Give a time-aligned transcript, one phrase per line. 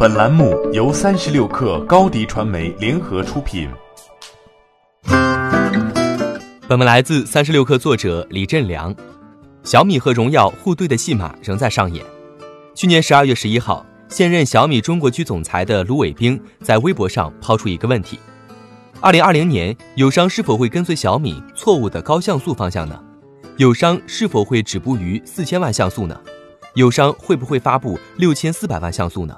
[0.00, 3.68] 本栏目由三十六氪高低传媒联合出品。
[6.68, 8.94] 本文来自三十六氪作者李振良。
[9.64, 12.06] 小米和荣耀互怼的戏码仍在上演。
[12.76, 18.20] 去年十二月十一号，现任小米中国区总裁的卢伟冰在微博上抛出一个问题：
[19.00, 22.96] 二零二零年，友商是否会跟随小米错误的高像素方向呢？
[23.56, 26.16] 友商是否会止步于四千万像素呢？
[26.74, 29.36] 友商会不会发布六千四百万像素呢？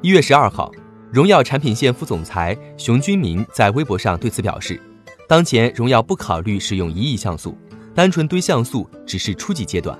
[0.00, 0.70] 一月十二号，
[1.10, 4.80] 荣耀产品线副总裁熊军民在微博上对此表示，
[5.26, 7.58] 当前荣耀不考虑使用一亿像素，
[7.96, 9.98] 单纯堆像素只是初级阶段，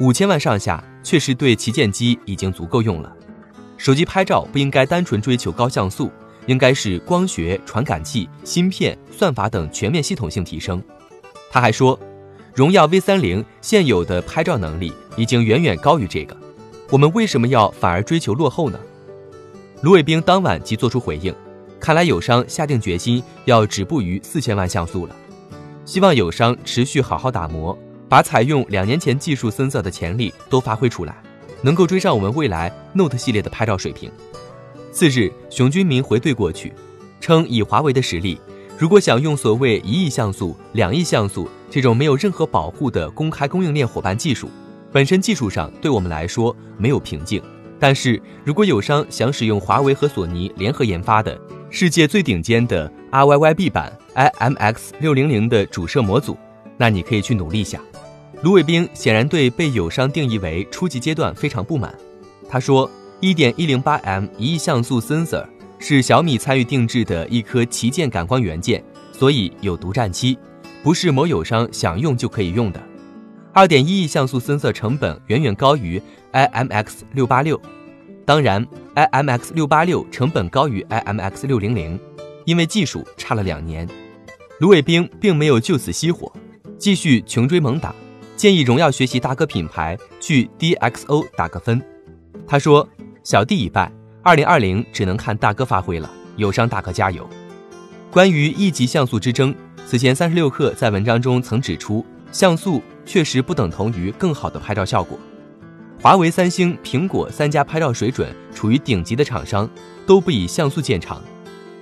[0.00, 3.14] 五千万上下确实对旗舰机已经足够用了。
[3.76, 6.10] 手机拍照不应该单纯追求高像素，
[6.46, 10.82] 应该是光学、传感器、芯片、算法等全面系统性提升。
[11.50, 11.98] 他还说。
[12.54, 16.36] 荣耀 V 三零现有的拍照能力已经远远高于这个，
[16.88, 18.78] 我们为什么要反而追求落后呢？
[19.84, 21.34] 卢伟冰当晚即作出回应，
[21.78, 25.14] 看来友商下定决心要止步于四千万像素了，
[25.84, 31.14] 希望友商持续好好打磨，把采用两年前技术增色的潜力都发挥出来，
[31.60, 34.10] 能够追上我们未来 Note 系列的拍照水平。
[34.90, 36.72] 次日，熊军民回怼过去，
[37.20, 38.40] 称以华为的实力。
[38.78, 44.48] 如果想用所谓一亿像素、两亿像素这种没有任何保护的公开供应链伙伴技术，
[44.90, 47.42] 本身技术上对我们来说没有瓶颈。
[47.84, 56.34] 但是如果友商想使用华为和索尼联合研发的世界最顶尖的 RYYB 版 IMX 六零零的主摄模组，
[56.78, 57.78] 那你可以去努力一下。
[58.40, 61.94] 卢伟冰显然对被友商定义为初级阶段非常不满。
[62.48, 62.90] 他说
[63.20, 65.44] ：“一点一零八 M 一亿像素 sensor。”
[65.78, 70.38] 是小米参与定制的一颗旗舰感光元件，所以有独占期，
[70.82, 72.82] 不是某友商想用就可以用的。
[73.54, 76.02] 二点一亿像素深色成本远远高于
[76.32, 77.60] IMX 六八六，
[78.26, 81.96] 当然 IMX 六八六成本高于 IMX 六零零，
[82.46, 83.88] 因为技术差了两年。
[84.58, 86.32] 卢伟冰并没有就此熄火，
[86.78, 87.94] 继续穷追猛打，
[88.36, 91.80] 建议荣耀学习大哥品牌去 DXO 打个分。
[92.48, 92.88] 他说
[93.22, 93.88] ：“小弟已败。”
[94.20, 97.28] 二零二零只能看大哥发挥了，友商大哥加油！
[98.10, 99.54] 关于一级像素之争，
[99.86, 105.16] 此前三十六氪在文章中曾指出，像素确实不等同于更好的拍照效果。
[106.02, 109.70] 华为、三星、苹果三家拍照水准处于顶级的厂商，
[110.04, 111.22] 都不以像素见长。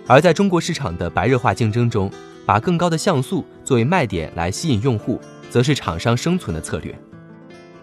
[0.06, 2.10] 而在中国市场的白热化竞争中，
[2.44, 5.18] 把更高的像素作为卖点来吸引用户，
[5.48, 6.94] 则是厂商生存的策略。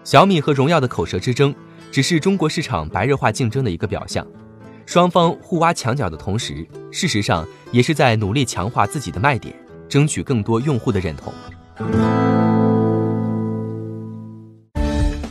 [0.04, 1.52] 小米和荣耀的口舌之争，
[1.90, 4.24] 只是中国市场白热化竞争的一个表象。
[4.86, 9.52] 双方互挖墙角的同时，事实上也是在努力强化自己的卖点，
[9.88, 11.34] 争取更多用户的认同。